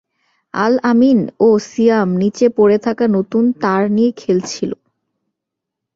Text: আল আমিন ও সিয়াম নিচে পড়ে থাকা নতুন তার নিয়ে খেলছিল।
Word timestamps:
আল 0.53 0.73
আমিন 0.83 1.19
ও 1.39 1.47
সিয়াম 1.67 2.09
নিচে 2.21 2.45
পড়ে 2.57 2.77
থাকা 2.85 3.05
নতুন 3.15 3.43
তার 3.61 3.83
নিয়ে 3.91 4.11
খেলছিল। 4.17 4.71